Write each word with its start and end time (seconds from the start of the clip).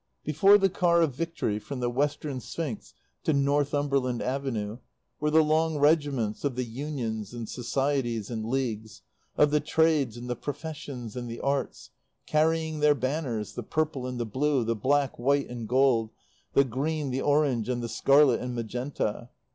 Before 0.23 0.57
the 0.57 0.67
Car 0.67 1.01
of 1.03 1.13
Victory, 1.13 1.59
from 1.59 1.79
the 1.79 1.87
western 1.87 2.39
Sphinx 2.39 2.95
to 3.23 3.33
Northumberland 3.33 4.19
Avenue, 4.23 4.79
were 5.19 5.29
the 5.29 5.43
long 5.43 5.77
regiments 5.77 6.43
of 6.43 6.55
the 6.55 6.63
Unions 6.63 7.33
and 7.35 7.47
Societies 7.47 8.31
and 8.31 8.43
Leagues, 8.43 9.03
of 9.37 9.51
the 9.51 9.59
trades 9.59 10.17
and 10.17 10.27
the 10.27 10.35
professions 10.35 11.15
and 11.15 11.29
the 11.29 11.39
arts, 11.39 11.91
carrying 12.25 12.79
their 12.79 12.95
banners, 12.95 13.53
the 13.53 13.61
purple 13.61 14.07
and 14.07 14.19
the 14.19 14.25
blue, 14.25 14.63
the 14.63 14.75
black, 14.75 15.19
white 15.19 15.47
and 15.51 15.69
gold, 15.69 16.09
the 16.53 16.63
green, 16.63 17.11
the 17.11 17.21
orange 17.21 17.69
and 17.69 17.83
the 17.83 17.87
scarlet 17.87 18.41
and 18.41 18.55
magenta. 18.55 19.29